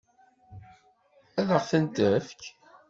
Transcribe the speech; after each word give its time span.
Ad 1.39 1.49
ɣ-ten-tefk? 1.57 2.41